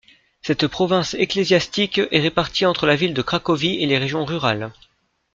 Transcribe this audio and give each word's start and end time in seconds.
Cette 0.41 0.65
province 0.65 1.13
ecclésiastique 1.13 2.01
est 2.09 2.19
répartie 2.21 2.65
entre 2.65 2.87
la 2.87 2.95
ville 2.95 3.13
de 3.13 3.21
Cracovie 3.21 3.83
et 3.83 3.85
les 3.85 3.99
régions 3.99 4.25
rurales. 4.25 4.73